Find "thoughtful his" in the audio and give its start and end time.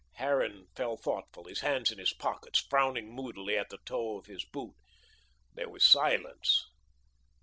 0.97-1.59